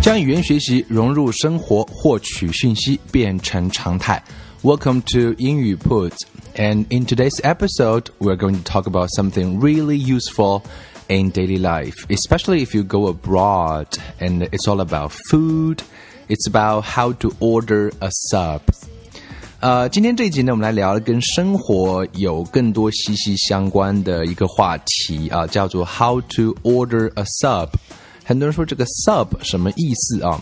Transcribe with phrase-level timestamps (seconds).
[0.00, 4.22] 将语言学习融入生活，获取讯息变成常态。
[4.62, 6.16] Welcome to 英语 Puts,
[6.56, 10.62] and in today's episode, we're going to talk about something really useful
[11.08, 13.86] in daily life, especially if you go abroad
[14.20, 15.82] and it's all about food.
[16.28, 18.60] It's about how to order a sub.
[19.60, 27.68] 呃，今天这一集呢，我们来聊跟生活有更多息息相关的一个话题啊，叫做 How to order a sub。
[28.24, 30.40] 很多人说这个 sub 什么意思啊？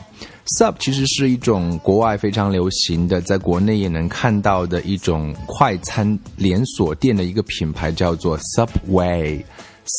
[0.59, 9.43] sub 其实是一种国外非常流行的，在国内也能看到的一种快餐连锁店的一个品牌，叫做 Subway。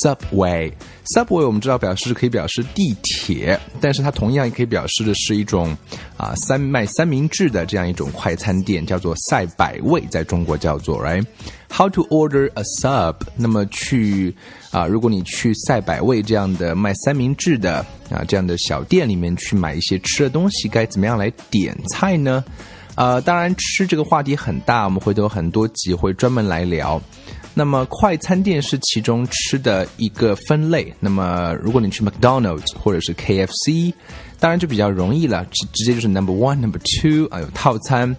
[0.03, 5.77] Subway，Subway 我们知道表示可以表示地铁，但是它同样也可以表示的是一种
[6.17, 13.15] 啊三卖三明治的这样一种快餐店，叫做赛百味，在中国叫做 right？How to order a sub？
[13.37, 14.35] 那么去
[14.71, 22.45] 啊，如果你去赛百味这样的卖三明治的啊这样的小店里面去买一些吃的东西，该怎么样来点菜呢？
[22.97, 27.01] 呃，当然吃这个话题很大，我们会有很多集会专门来聊。
[27.59, 30.93] 那么快餐店是其中吃的一个分类。
[31.01, 33.95] 那么如果你去 McDonald's 或者是 KFC，
[34.39, 38.15] 当然就比较容易了，直直接就是 Number One、Number Two 啊，有套餐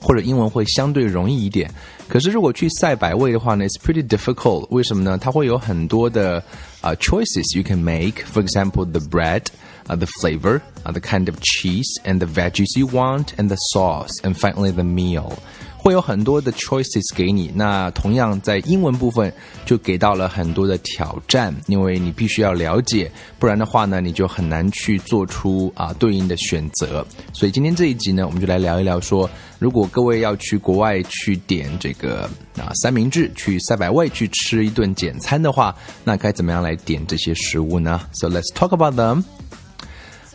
[0.00, 1.70] 或者英文会相对容易一点。
[2.08, 4.66] 可是如果去赛百味的话呢，It's pretty difficult。
[4.70, 5.18] 为什么呢？
[5.18, 6.42] 它会有很多的
[6.80, 8.24] 啊 choices you can make.
[8.32, 9.42] For example, the bread,
[9.88, 13.56] uh, the flavor, uh, the kind of cheese, and the veggies you want, and the
[13.74, 15.34] sauce, and finally the meal.
[15.82, 19.32] 会有很多的 choices 给你，那同样在英文部分
[19.64, 27.04] 就给到了很多的挑战，因为你必须要了解，不然的话呢，你就很难去做出啊对应的选择。
[27.32, 35.74] 所以今天这一集呢，我们就来聊一聊说，如果各位要去国外去点这个啊三明治，去赛百味去吃一顿简餐的话，
[36.04, 39.24] 那该怎么样来点这些食物呢？So let's talk about them.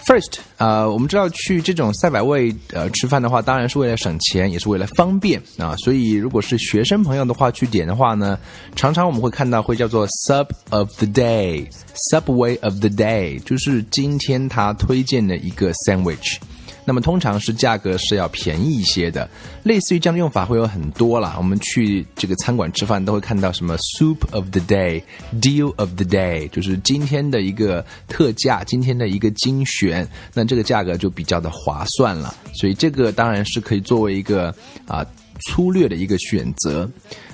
[0.07, 5.75] First，呃，我们知道去这种赛百味呃吃饭的话，当然是为了省钱，也是为了方便啊。
[5.77, 8.37] 所以如果是学生朋友的话去点的话呢，
[8.75, 16.37] 常常我们会看到会叫做 Sub of the Day，Subway of the Day，就是今天他推荐的一个 sandwich。
[16.85, 19.27] 那么通常是价格是要便宜一些的，
[19.63, 21.35] 类似于这样的用法会有很多啦。
[21.37, 25.01] 我们去这个餐馆吃饭都会看到什么 soup of the day、
[25.41, 32.33] deal of the day，就是今天的一个特价，今天的一个精选，那这个价格就比较的划算了。
[32.53, 34.53] 所以这个当然是可以作为一个
[34.87, 35.03] 啊
[35.47, 36.89] 粗略的一个选择。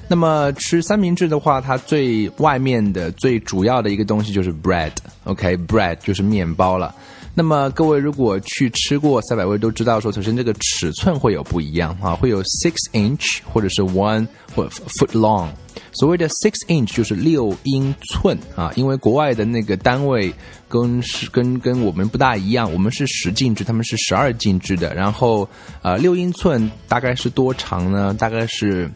[0.08, 6.94] 那么吃三明治的话，它最外面的最主要的一个东西就是 bread，OK，bread 就是面包了。
[7.34, 15.50] 那么各位如果去吃过赛百味，都知道说，首先这个尺寸会有不一样啊，会有 six inch 或者是 one 或 foot long。
[15.94, 20.34] 所谓的 six inch 就是六英寸啊，因为国外的那个单位
[20.68, 24.94] 跟是跟跟我们不大一样，我们是十进制，他们是十二进制的。
[24.94, 25.48] 然后
[25.82, 28.14] 呃，六英寸大概是多长呢？
[28.14, 28.92] 大概是。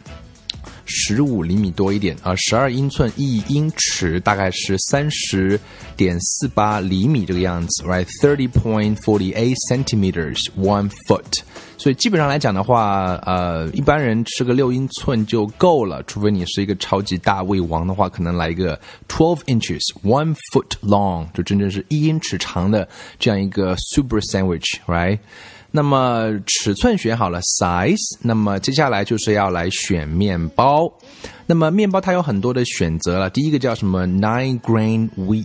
[0.86, 5.58] 十五厘米多一点啊，十二英寸一英尺大概是三十
[5.96, 11.40] 点四八厘米这个样子，right？Thirty point forty eight centimeters one foot。
[11.78, 22.88] 所以基本上来讲的话，呃，一般人吃个六英寸就够了，除非你是一个超级大胃王的话，可能来一个 twelve inches one foot long，就真正是一英尺长的
[23.18, 25.18] 这样一个 super sandwich，right？
[25.76, 30.90] 那么尺寸选好了 size，那么接下来就是要来选面包。
[31.44, 35.44] 那么面包它有很多的选择了，第一个叫什么 nine grain wheat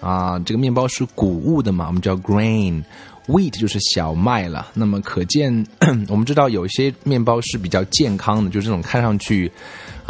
[0.00, 4.68] 啊，这个面包是谷物的嘛，我们叫 grain，wheat 就是小麦了。
[4.72, 5.66] 那么可见
[6.08, 9.50] 我们知道有些面包是比较健康的，就是这种看上去。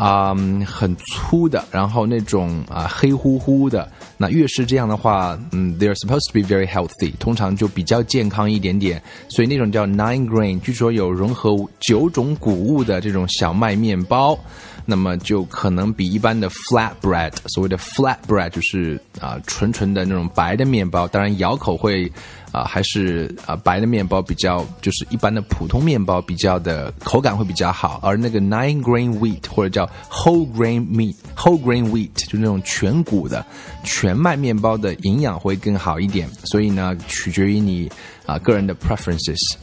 [0.02, 0.34] 啊，
[0.66, 9.00] 很粗的，然后那种啊黑乎乎的，那越是这样的话，嗯，they're supposed to be very healthy，通常就比较健康一点点。
[9.28, 14.36] 所以那种叫 nine grain，据说有融合九种谷物的这种小麦面包。
[14.84, 22.10] 那么就可能比一般的 flat bread，所谓的 flat bread 就是啊纯纯的那种白的面包，当然咬口会
[22.52, 33.44] 啊还是啊白的面包比较，就是一般的普通面包比较的口感会比较好，而那个 nine grain wheat 或者叫 whole grain meat，whole grain wheat 就是那种全谷的
[33.82, 37.90] 全麦面包的营养会更好一点，所以呢取决于你
[38.26, 39.56] 啊个人的 preferences。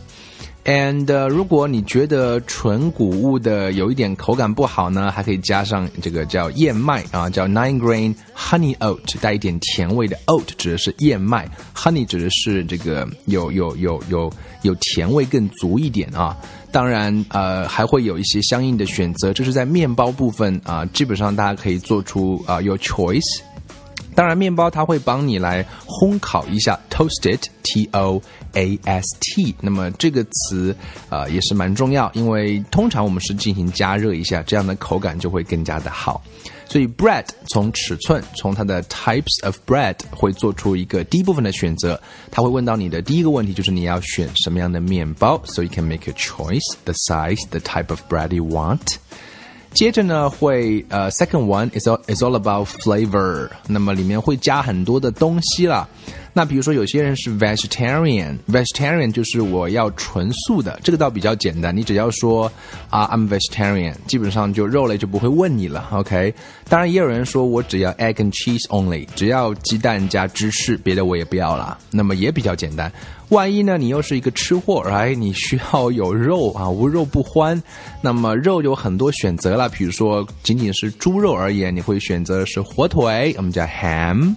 [0.65, 16.37] And、如果你觉得纯谷物的有一点口感不好呢，还可以加上这个叫燕麦啊，叫 nine grain honey oat，带一点甜味的 oat 指的是燕麦，honey 指的是这个有有有有有甜味更足一点啊。
[16.71, 23.41] 当然，呃，还会有一些相应的选择，就是在面包部分啊，基本上大家可以做出啊 Your choice。
[24.19, 28.21] 当然，面包它会帮你来烘烤一下，toast it，t o
[28.51, 29.55] a s t。
[29.61, 30.75] 那么这个词
[31.07, 36.21] 啊也是蛮重要，因为通常我们是进行加热一下，这样的口感就会更加的好。
[36.67, 41.97] 所以 bread 从尺寸，从它的 types of bread 会做出一个第一部分的选择。
[42.29, 48.97] 他会问到你的第一个问题就是你要选什么样的面包，so you can make a choice the size, the type of bread you want.
[49.73, 53.49] 接着呢，会呃，second one is all is all about flavor。
[53.67, 55.87] 那么里面会加很多的东西了。
[56.33, 62.51] 那比如说有些人是 vegetarian，vegetarian 就是我要纯素的，这个倒比较简单，你只要说
[62.89, 65.87] 啊，I'm vegetarian，基本上就肉类就不会问你了。
[65.91, 66.33] OK，
[66.67, 71.77] 当然也有人说我只要 egg and cheese only，只要鸡蛋加芝士，别的我也不要了。
[71.91, 72.91] 那么也比较简单。
[73.29, 77.61] 万一呢，你又是一个吃货，哎，你需要有肉啊，无肉不欢。
[78.01, 84.35] 那么肉有很多选择了，比如说仅仅是猪肉而言，你会选择的是火腿，我们叫 ham。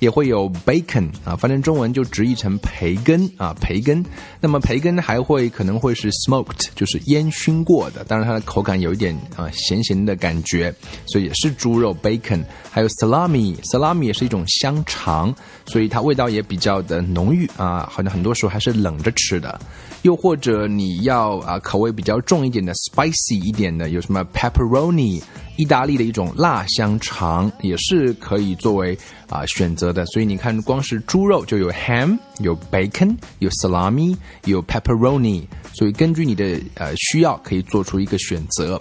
[0.00, 4.04] 也会有 bacon 啊，翻成中文就直译成培根啊，培根。
[4.40, 10.74] 那么培根还会可能会是 smoked，就是烟熏过的，当然它的口感有一点啊咸咸的感觉，
[11.06, 12.42] 所以也是猪肉 bacon。
[12.70, 15.34] 还有 salami，salami 也是一种香肠，
[15.66, 19.60] 所以它味道也比较的浓郁啊，好像很多时候还是冷着吃的。
[20.02, 25.20] 又或者你要啊口味比较重一点的 spicy 一点的，有什么 pepperoni。
[25.60, 28.96] 意大利的一种辣香肠也是可以作为
[29.28, 34.16] 啊选择的，所以你看，光是猪肉就有 ham，有 bacon，有 salami，
[34.46, 38.80] 有 pepperoni，所以根据你的呃需要，可以做出一个选择。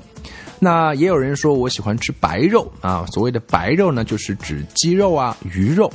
[0.57, 5.91] 那也有人说我喜欢吃白肉啊，所谓的白肉呢，就是指鸡肉啊、鱼肉。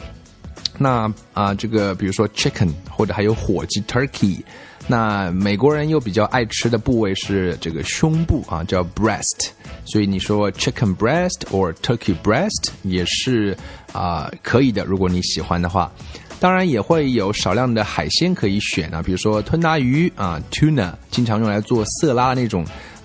[0.77, 4.43] 那啊，这个比如说 chicken 或者还有火鸡 turkey。
[4.87, 9.49] 那美国人又比较爱吃的部位是这个胸部啊，叫 breast，
[9.85, 13.57] 所以你说 chicken breast or turkey breast 也是
[13.93, 15.91] 啊可以的，如果你喜欢的话。
[16.41, 22.63] 当然也会有少量的海鲜可以选啊，比如说吞拿鱼啊，tuna，经常用来做色拉那种，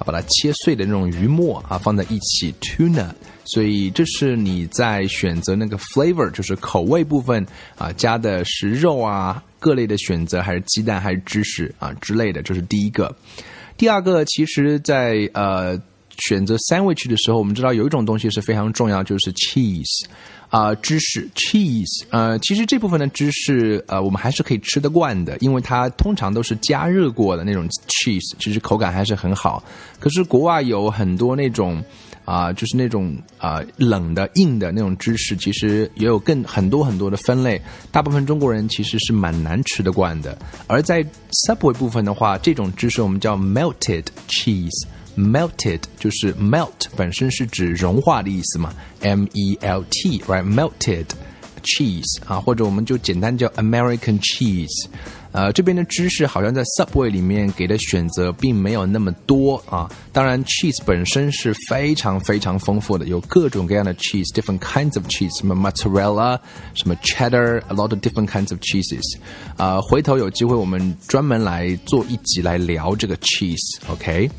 [0.10, 3.10] 把它切碎的那种鱼末啊，放在一起 tuna。
[3.46, 7.46] 所以这是你在选择那个 flavor，就是口味部分
[7.78, 13.16] 啊，加的是肉啊，各类的选择还是鸡蛋还是芝士啊之类的，这是第一个。
[13.78, 15.80] 第二个，其实，在呃
[16.18, 20.06] 选择 sandwich 的时候，我们知道有一种东西是非常重要，就是 cheese
[20.50, 22.04] 啊，芝士 cheese。
[22.10, 29.64] 呃，其实这部分的芝士，呃，我们还是可以吃得惯的，因为它通常都是加热过的那种 cheese，其实口感还是很好。
[30.00, 31.84] 可是国外有很多那种。
[32.26, 37.60] 啊，就是那种啊冷的硬的那种芝士，其实也有更很多很多的分类。
[37.92, 40.38] 大部分中国人其实是蛮难吃得惯的。
[40.68, 41.04] 而在
[41.48, 44.86] Subway 部分的话，这种芝士我们叫 melted cheese
[45.19, 51.07] cheese，melted 就是 melt 本身是指融化的意思嘛，M E L T，right？melted
[51.63, 54.87] cheese 啊，或者我们就简单叫 American cheese。
[55.33, 59.91] 呃，这边的芝士好像在 Subway 里面给的选择并没有那么多啊。
[60.13, 66.39] 当然，cheese 本身是非常非常丰富的，有各种各样的 cheese，different kinds of cheese，什么 mozzarella，
[66.75, 69.03] 什么 cheddar，a lot of different kinds of cheeses。
[69.57, 74.31] 啊，回头有机会我们专门来做一集来聊这个 cheese，OK？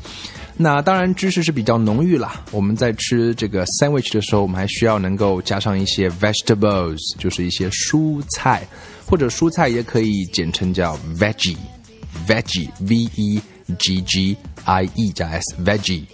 [0.57, 2.43] 那当然，芝士是比较浓郁啦。
[2.51, 8.67] 我们在吃这个 sandwich 的时候，我们还需要能够加上一些 vegetables，就是一些蔬菜。
[9.05, 13.41] 或者蔬菜也可以简称叫 veggie，veggie，v e
[13.77, 16.05] g g i e 加 s，veggie。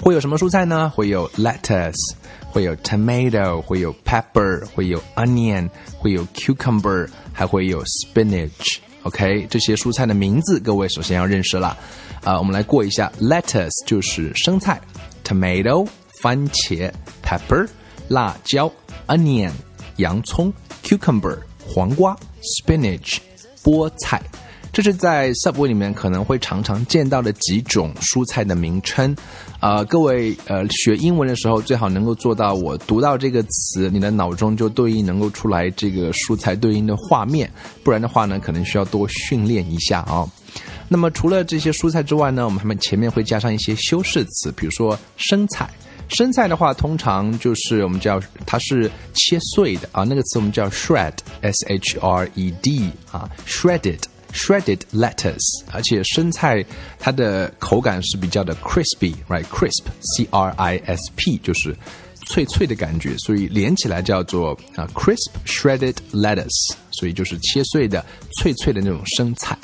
[0.00, 0.90] 会有什么蔬菜呢？
[0.94, 2.14] 会有 lettuce，
[2.48, 5.68] 会有 tomato，会有 pepper，会有 onion，
[5.98, 8.78] 会有 cucumber，还会有 spinach。
[9.02, 11.76] OK，这些蔬菜的名字，各位首先要认识了。
[12.24, 14.80] 啊，我们来过一下，lettuce 就是生菜
[15.22, 15.86] ，tomato
[16.22, 16.90] 番茄
[17.22, 17.68] ，pepper
[18.08, 18.72] 辣椒
[19.06, 19.52] ，onion
[19.98, 20.52] 洋葱
[20.82, 21.38] ，cucumber。
[21.66, 23.16] 黄瓜 （spinach）、
[23.62, 24.20] 菠菜，
[24.70, 29.16] 这是在 Subway 里面可能会常常见到的几种蔬菜的名称。
[29.60, 37.50] 啊，各位呃学英文的时候最好能够做到，我读到这个词，你的脑中就对应能够出来这个蔬菜对应的画面，
[37.82, 40.28] 不然的话呢，可能需要多训练一下啊。
[40.88, 45.68] 那么除了这些蔬菜之外呢，我们还们前面会加上一些修饰词，比如说生菜。
[46.10, 56.62] 生菜的话，通常就是我们叫它是切碎的啊，那个词我们叫 shred，s h r e d 啊，shredded shredded lettuce，而且生菜
[56.98, 61.74] 它的口感是比较的 crispy，right？crisp，c r i s p 就是
[62.26, 68.04] 脆脆的感觉，所以连起来叫做啊 crisp shredded lettuce，所以就是切碎的
[68.38, 69.56] 脆脆的那种生菜。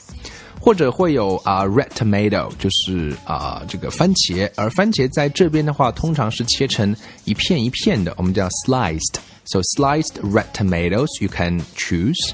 [0.60, 9.14] 或者会有啊，red tomato，就是啊这个番茄，而番茄在这边的话，通常是切成一片一片的，我们叫 sliced。
[9.46, 12.32] So sliced red tomatoes you can choose。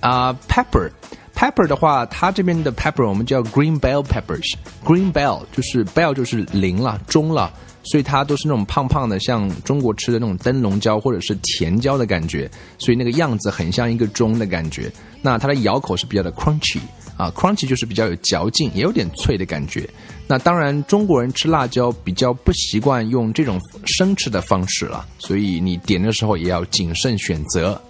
[0.00, 4.42] 啊，pepper，pepper 的话，它这边的 pepper 我们叫 green bell peppers。
[4.84, 7.50] green bell 就是 bell 就是铃了，钟了，
[7.84, 14.92] 所以它都是那种胖胖的，像中国吃的那种灯笼椒或者是甜椒的感觉，所以那个样子很像一个钟的感觉。
[15.22, 16.80] 那它的咬口是比较的 crunchy。
[17.16, 19.88] 啊，crunchy 就是比较有嚼劲，也有点脆的感觉。
[20.26, 27.80] 那当然，中国人吃辣椒比较不习惯用这种生吃的方式了，所以你点的时候也要谨慎选择。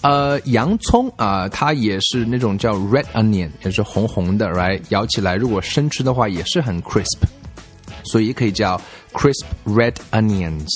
[0.00, 4.80] 呃，洋葱啊，它也是那种叫 red onion，也是红红的，right？
[4.90, 7.18] 咬起来如果生吃的话也是很 crisp，
[8.04, 8.80] 所以也可以叫
[9.12, 10.68] crisp red onions。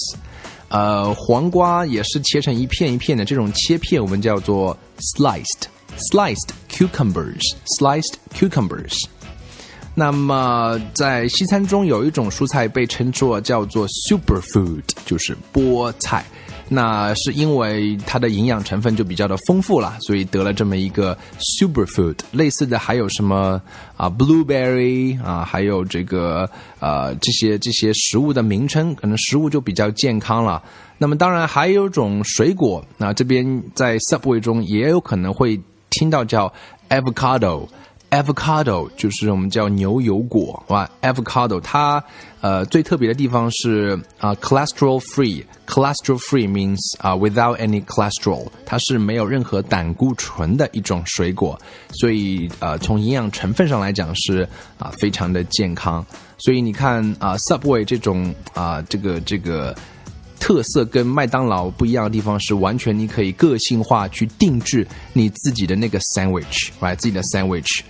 [0.68, 4.76] 呃，黄瓜也是切成一片一片的，这种切片我们叫做
[5.16, 5.66] sliced。
[6.08, 7.42] Sliced cucumbers,
[7.78, 9.04] sliced cucumbers。
[9.94, 16.24] 那么在西餐中有一种蔬菜被称作叫做 superfood，就是菠菜。
[16.70, 22.16] 那是因为它的营养成分就比较的丰富了，所以得了这么一个 superfood。
[22.30, 23.60] 类似的还有什么
[23.96, 30.62] 啊，blueberry 啊，还有这个呃这些这些食物的名称，可能食物就比较健康了。
[30.96, 35.60] 那么当然还有种水果，那这边在 Subway 中也有可能会。
[35.90, 36.50] 听到叫
[36.88, 42.02] avocado，avocado 就是我们叫牛油果，哇，avocado 它
[42.40, 51.60] 呃最特别的地方是啊 cholesterol free，cholesterol free means 啊 without any cholesterol，它是没有任何胆固醇的一种水果，
[51.92, 56.04] 所以呃从营养成分上来讲是啊非常的健康，
[56.38, 59.76] 所以你看啊 Subway 这种啊这个这个。
[60.40, 66.96] 特色跟麦当劳不一样的地方是，完全你可以个性化去定制你自己的那个 sandwich，right？
[66.96, 67.82] 自己的 sandwich。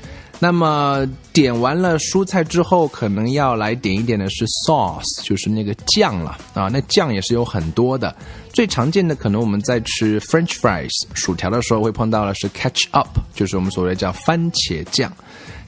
[0.43, 6.69] 那么点完了蔬菜之后，可能要来点一点的是 sauce，就是那个酱了啊。
[6.73, 8.15] 那酱也是有很多的，
[8.51, 15.13] 最常见的可能我们在吃 French fries 薯条的时候会碰到的是 ketchup，就是我们所谓叫番茄酱。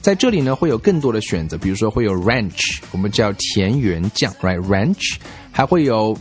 [0.01, 5.17] 在这里呢会有更多的选择，比如说会有 ranch，我们叫田园酱，right？ranch
[5.51, 6.17] 还会有。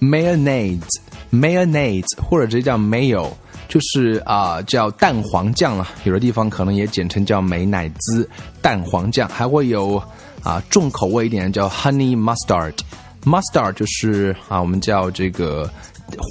[0.00, 3.28] Mayonnaise，mayonnaise 或者直接叫 mayo，
[3.68, 5.86] 就是啊叫蛋黄酱了。
[6.04, 8.28] 有的地方可能也简称叫美乃滋
[8.62, 10.02] 蛋黄酱，还会有
[10.42, 15.70] 啊重口味一点叫 honey mustard，mustard 就是啊我们叫这个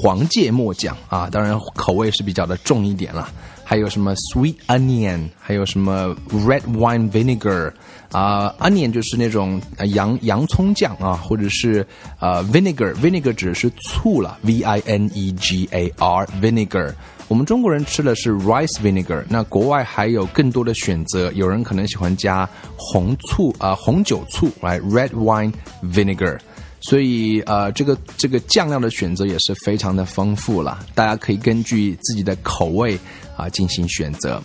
[0.02, 3.30] 黄芥末酱啊，当然口味是比较的重一点了。
[3.70, 7.70] 还有什么 sweet onion，还有什么 red wine vinegar。
[8.14, 11.86] 啊，onion 就是那种洋洋葱酱啊，或者是
[12.20, 16.94] 呃 vinegar，vinegar 指的是醋了，v i n e g a r vinegar。
[17.28, 22.48] 我们中国人吃的是 rice vinegar，那国外还有更多的选择，有人可能喜欢加
[22.78, 25.52] 红醋啊，红酒醋来 red wine
[25.84, 26.40] vinegar。
[26.88, 32.98] 所以呃，这个这个酱料的选择也是非常的丰富了，大家可以根据自己的口味
[33.36, 34.42] 啊进行选择。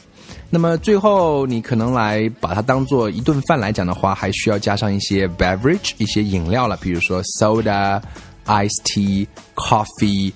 [0.50, 8.02] 那么最后，你可能来把它当做一顿饭来讲的话，还需要加上一些 beverage，一些饮料了，比如说 soda、
[8.46, 10.32] iced tea、coffee，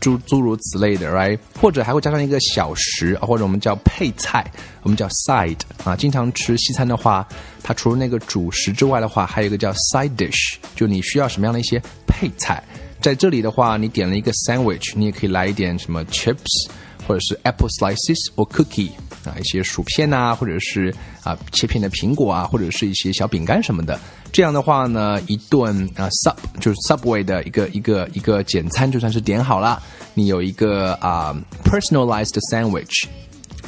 [0.00, 1.38] 诸诸如此类的，right？
[1.60, 4.44] 或者还会加上一个小食，或者我们叫配菜，
[4.82, 5.94] 我们叫 side 啊。
[5.94, 7.26] 经常吃西餐的话，
[7.62, 12.62] 它除了那个主食之外的话，还有一个叫 side dish，就你需要什么样的一些配菜。
[13.00, 16.68] 在这里的话，你点了一个 sandwich，你也可以来一点什么 chips。
[17.06, 18.90] 或者是 apple slices or cookie
[19.28, 23.98] 啊，一些薯片呐，或者是啊切片的苹果啊，或者是一些小饼干什么的。
[24.32, 29.82] 这样的话呢，一顿啊 sub 就是 subway 的一个一个一个简餐就算是点好了。
[30.14, 33.04] 你有一个啊 personalized sandwich，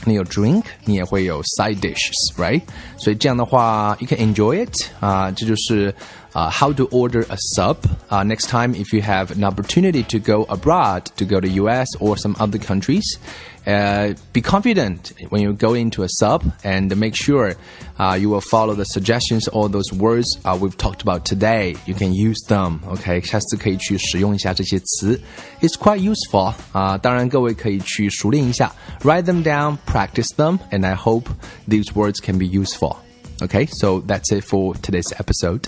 [0.05, 2.61] 你有 drink，你也会有 side dishes，right？
[2.99, 5.95] 所以这样的话，you can enjoy it 啊，这就是
[6.34, 7.78] uh, how to order a sub.
[8.10, 11.88] Uh, next time, if you have an opportunity to go abroad, to go to US
[12.00, 13.18] or some other countries,
[13.66, 17.56] uh, be confident when you go into a sub and make sure
[17.98, 21.76] uh, you will follow the suggestions or those words uh, we've talked about today.
[21.88, 22.82] You can use them.
[22.88, 25.20] OK，下次可以去使用一下这些词。
[25.62, 28.72] It's quite useful 啊、当然各位可以去熟练一下，
[29.02, 31.30] write them down, practice them, and I hope
[31.68, 32.98] these words can be useful.
[33.42, 35.68] Okay, so that's it for today's episode.